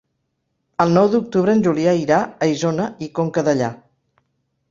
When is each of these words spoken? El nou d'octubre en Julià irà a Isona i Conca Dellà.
El 0.85 0.93
nou 0.93 1.09
d'octubre 1.15 1.53
en 1.57 1.59
Julià 1.67 1.93
irà 2.05 2.19
a 2.45 2.49
Isona 2.53 2.87
i 3.09 3.13
Conca 3.19 3.43
Dellà. 3.51 3.69